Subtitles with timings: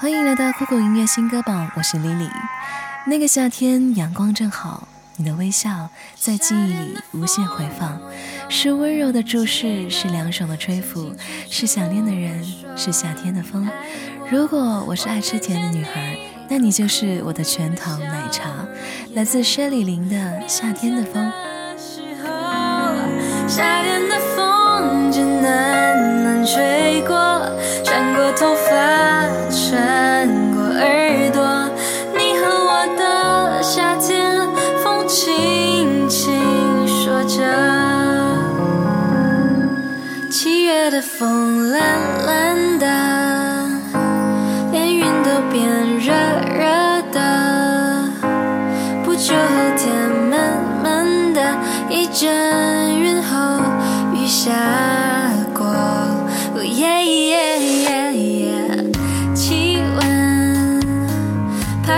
[0.00, 2.30] 欢迎来到酷酷音乐新歌榜，我是 Lily。
[3.04, 4.86] 那个夏天，阳光正好，
[5.16, 8.00] 你的微笑在记忆里无限回放，
[8.48, 11.12] 是温柔的注视，是凉爽的吹拂，
[11.50, 12.44] 是想念的人，
[12.76, 13.68] 是夏天的风。
[14.30, 16.16] 如果我是爱吃甜的女孩，
[16.48, 18.44] 那你就是我的全糖奶茶。
[19.14, 21.26] 来自薛李林的《夏天的风》。
[23.48, 27.16] 夏天的风正暖暖吹过，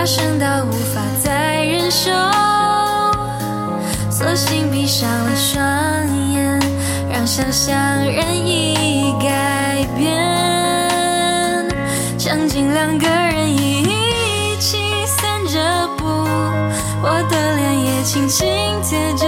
[0.01, 2.09] 爬升到无法再忍受，
[4.09, 5.61] 索性闭上了双
[6.31, 6.59] 眼，
[7.07, 11.69] 让想象任意改变，
[12.17, 16.03] 将近两个人一起散着步，
[17.03, 18.49] 我的脸也轻轻
[18.81, 19.27] 贴着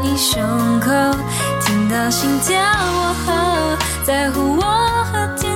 [0.00, 0.40] 你胸
[0.78, 0.92] 口，
[1.62, 2.56] 听到心跳
[3.26, 4.62] 后，在乎我
[5.12, 5.55] 和天。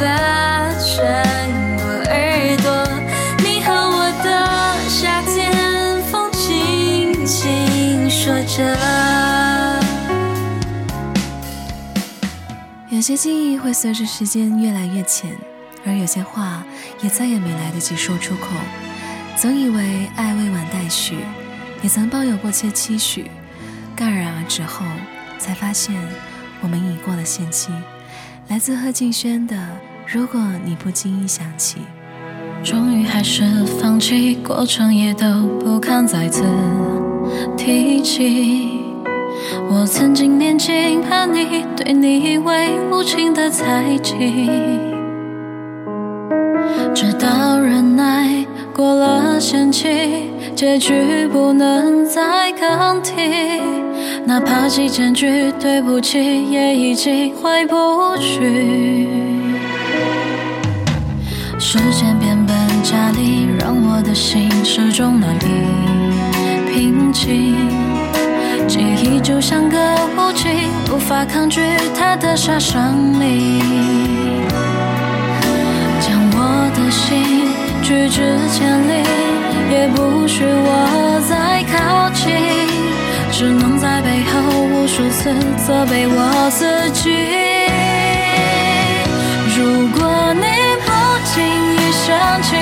[0.00, 0.06] 发，
[0.80, 2.88] 穿过耳朵。
[3.44, 8.76] 你和我的夏天，风轻轻说着。
[12.88, 15.36] 有些记忆会随着时间越来越浅，
[15.84, 16.64] 而有些话
[17.02, 18.46] 也再也没来得及说出口。
[19.36, 21.18] 总以为爱未完待续，
[21.82, 23.30] 也曾抱有过些期许，
[23.98, 24.86] 戛然而止后，
[25.38, 25.94] 才发现
[26.62, 27.70] 我们已过了限期。
[28.48, 29.56] 来自贺敬轩的
[30.12, 31.78] 《如果你不经意想起》。
[32.64, 33.44] 终于还是
[33.80, 36.42] 放弃，过程也都不堪再次
[37.56, 38.80] 提起。
[39.70, 44.50] 我曾经年轻叛逆，对你为无情的猜忌，
[46.92, 48.44] 直到忍耐
[48.74, 53.12] 过了限期，结局不能再更替。
[54.26, 59.39] 哪怕几千句对不起，也已经回不去。
[61.72, 67.54] 时间变本加厉，让我的心始终难以平静。
[68.66, 69.78] 记忆就像个
[70.16, 70.48] 武器，
[70.92, 71.60] 无法抗拒
[71.96, 73.62] 它的杀伤力，
[76.00, 77.46] 将我的心
[77.84, 79.04] 拒之千里，
[79.72, 82.34] 也不许我再靠近，
[83.30, 84.40] 只能在背后
[84.72, 87.10] 无数次责备我自己。
[89.56, 90.46] 如果你
[92.10, 92.56] 意想起，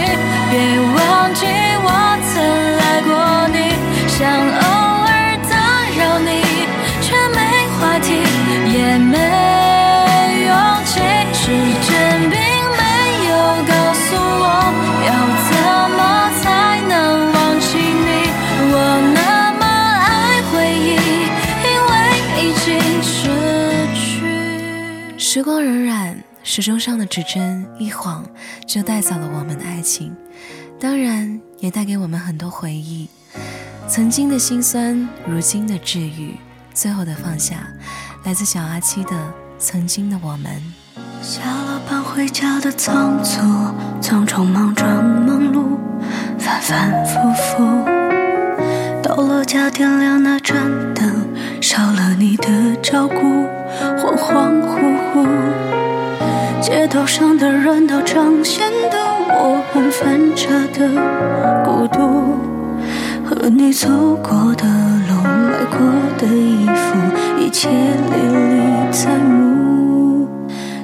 [0.50, 1.47] 别忘记
[1.81, 1.88] 我
[2.28, 2.36] 曾
[2.84, 3.10] 爱过
[3.48, 3.56] 你，
[4.06, 4.62] 想偶
[5.09, 5.10] 尔
[5.48, 5.53] 打
[5.97, 6.28] 扰你，
[7.00, 7.38] 却没
[7.81, 8.06] 话题，
[8.76, 9.16] 也没
[10.44, 10.53] 勇
[10.84, 11.00] 气。
[11.32, 11.88] 时间
[12.28, 12.36] 并
[12.76, 12.82] 没
[13.31, 13.32] 有
[13.64, 14.44] 告诉我
[15.09, 15.10] 要
[15.48, 15.50] 怎
[15.97, 15.98] 么
[16.42, 16.44] 才
[16.86, 16.92] 能
[17.32, 18.10] 忘记你，
[18.70, 18.76] 我
[19.15, 19.19] 那
[19.59, 19.65] 么
[20.04, 20.06] 爱
[20.53, 20.86] 回忆，
[21.65, 21.91] 因为
[22.42, 22.66] 已经
[23.03, 23.16] 失
[23.94, 23.98] 去。
[25.19, 26.20] 时光荏苒，
[26.50, 28.25] 时钟上的指针一晃
[28.66, 30.16] 就带走了我们的爱情，
[30.81, 33.06] 当然也带给我们很多回忆。
[33.86, 36.36] 曾经的心酸，如今的治愈，
[36.72, 37.69] 最后的放下，
[38.25, 39.10] 来自小阿七的
[39.59, 40.50] 《曾经的我们》。
[41.22, 43.42] 下了班回家的仓促，
[44.00, 45.76] 匆匆忙装忙碌，
[46.38, 47.84] 反反复复。
[49.03, 51.28] 到了家点亮那盏灯，
[51.60, 53.16] 少了你的照顾，
[53.98, 55.67] 恍恍惚惚。
[56.68, 58.98] 街头上的热闹彰显的
[59.30, 60.86] 我很反差的
[61.65, 62.36] 孤独，
[63.24, 64.66] 和你走过的
[65.09, 65.78] 路，买过
[66.18, 66.94] 的衣服，
[67.41, 68.16] 一切历
[68.53, 70.28] 历在目。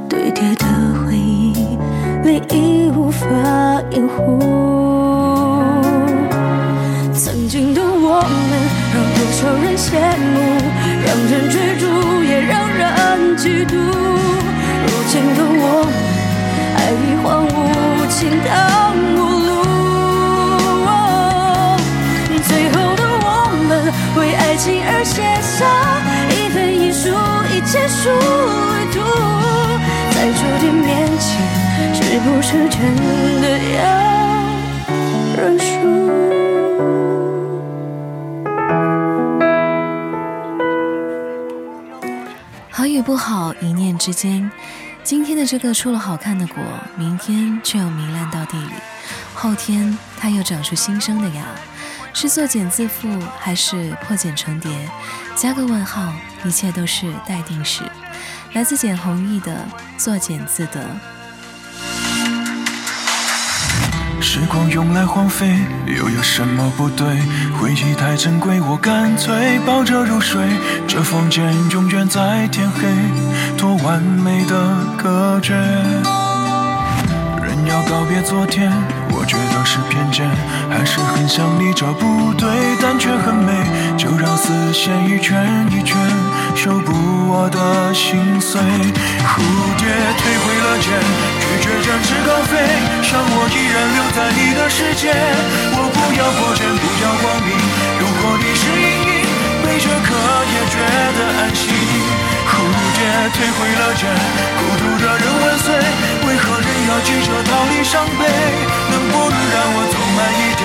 [0.08, 0.64] 堆叠的
[1.04, 1.76] 回忆，
[2.24, 3.26] 里已无法
[3.90, 4.40] 掩护。
[7.12, 8.58] 曾经的我们，
[8.94, 10.00] 让多少人羡
[10.32, 10.34] 慕，
[11.04, 14.13] 让人追逐，也让人嫉妒。
[15.14, 15.94] 间的我们，
[16.74, 17.54] 爱已荒芜，
[18.10, 18.50] 情到
[19.14, 19.48] 陌路。
[22.42, 23.26] 最后的我
[23.68, 23.70] 们，
[24.18, 25.54] 为爱情而写下
[26.34, 27.14] 一份遗书，
[27.54, 28.98] 以结束旅途，
[30.10, 31.30] 在注定面前，
[31.94, 32.82] 是不是真
[33.40, 33.46] 的
[33.76, 33.80] 要
[35.36, 35.70] 认输？
[42.68, 44.50] 好与不好，一念之间。
[45.04, 46.64] 今天的这个出了好看的果，
[46.96, 48.72] 明天却又糜烂到地里，
[49.34, 51.44] 后天它又长出新生的芽。
[52.14, 54.70] 是作茧自缚，还是破茧成蝶？
[55.36, 56.10] 加个问号，
[56.44, 57.82] 一切都是待定时。
[58.54, 59.66] 来自简弘亦的
[60.02, 60.80] 《作茧自得》。
[64.34, 65.46] 时光用来荒废，
[65.86, 67.06] 又有什么不对？
[67.56, 70.42] 回忆太珍贵，我干脆抱着入睡。
[70.88, 72.88] 这房间永远在天黑，
[73.56, 75.54] 多完美的隔绝。
[77.44, 78.72] 人要告别昨天。
[79.16, 80.28] 我觉得是偏见，
[80.68, 82.50] 还是很想你这不对，
[82.82, 83.52] 但却很美。
[83.96, 85.96] 就让丝线一圈一圈，
[86.56, 86.92] 修补
[87.26, 88.60] 我的心碎。
[88.60, 89.40] 蝴
[89.80, 90.92] 蝶退回了茧，
[91.40, 92.52] 拒绝展翅高飞，
[93.10, 95.10] 让我依然留在你的世界。
[95.74, 97.50] 我不要破茧，不要光明，
[97.98, 99.24] 如果你是阴影，
[99.64, 100.08] 背着课
[100.52, 100.76] 也觉
[101.16, 101.72] 得安心。
[102.44, 102.52] 蝴
[102.94, 103.00] 蝶
[103.34, 104.06] 退回了茧，
[104.60, 105.74] 孤独的人万岁，
[106.28, 108.22] 为何人要急着逃离伤悲？
[108.90, 110.62] 能不能让我走慢一点，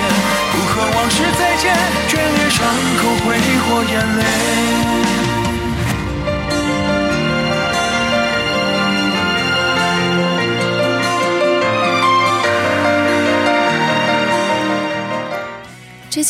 [0.52, 1.74] 不和往事再见，
[2.08, 2.62] 眷恋伤
[3.00, 5.29] 口挥霍眼泪。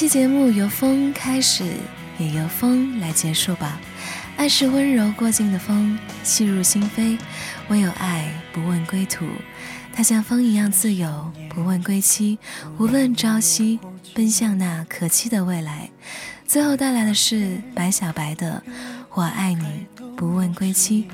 [0.01, 1.63] 期节目由风开始，
[2.17, 3.79] 也由风来结束吧。
[4.39, 7.19] 爱是温柔过境的风，细入心扉，
[7.69, 9.27] 唯有爱不问归途。
[9.93, 12.39] 它像风一样自由，不问归期，
[12.79, 13.79] 无论朝夕，
[14.15, 15.91] 奔向那可期的未来。
[16.47, 18.63] 最后带来的是白小白的
[19.13, 19.87] 《我爱你，
[20.17, 21.09] 不问归期》。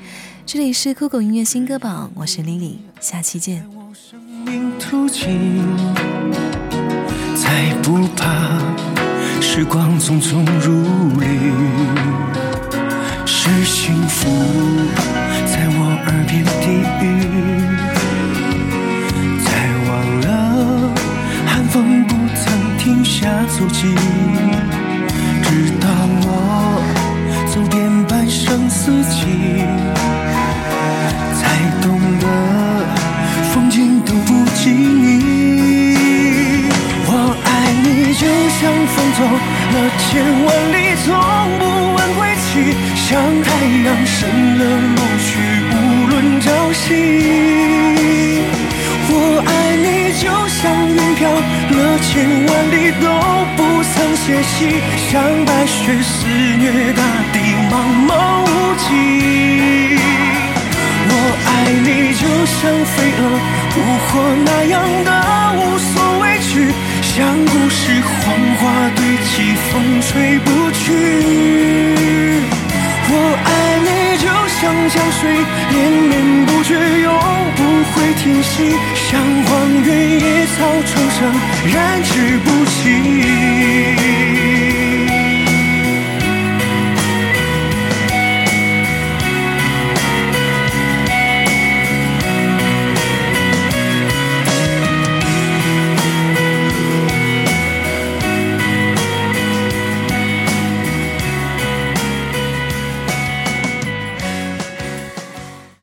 [0.45, 3.69] 这里是酷狗音乐新歌榜，我是 Lily，下期见。
[7.47, 8.25] 再不怕
[9.39, 10.83] 时光匆匆如
[11.17, 11.25] 旅，
[13.25, 14.27] 是幸福
[15.45, 16.67] 在我耳边低
[17.01, 17.05] 语。
[19.45, 19.47] 才
[19.87, 19.89] 忘
[20.21, 20.27] 了
[21.45, 22.43] 寒风不曾
[22.77, 23.95] 停下足迹，
[25.41, 25.87] 直到
[39.17, 41.07] 走了千万里，从
[41.57, 41.61] 不
[41.95, 43.49] 问归期，像太
[43.83, 44.29] 阳升
[44.59, 44.61] 了
[44.95, 45.27] 落去，
[45.73, 45.75] 无
[46.07, 46.85] 论朝夕。
[49.09, 49.11] 我
[49.43, 52.13] 爱你，就像云飘了千
[52.45, 53.09] 万里都
[53.57, 54.55] 不曾歇息，
[55.09, 55.17] 像
[55.47, 57.01] 白雪肆虐大
[57.33, 57.35] 地，
[57.71, 57.73] 茫
[58.05, 58.11] 茫
[58.45, 58.47] 无
[58.77, 58.85] 际。
[61.09, 61.11] 我
[61.47, 63.19] 爱你，就像飞蛾
[63.73, 63.75] 扑
[64.05, 65.09] 火那样的
[65.57, 66.71] 无所畏惧，
[67.17, 68.61] 像故事黄花
[68.95, 70.85] 堆积，风吹不去。
[73.09, 73.11] 我
[73.43, 73.49] 爱
[73.81, 73.89] 你，
[74.21, 74.29] 就
[74.59, 75.19] 像江水
[75.71, 75.75] 连
[76.09, 76.13] 绵
[76.45, 77.11] 不绝，永
[77.55, 77.59] 不
[77.89, 78.77] 会停息。
[79.09, 79.49] 像荒
[79.83, 81.19] 原野草重生，
[81.73, 82.45] 燃之不
[82.83, 82.85] 尽。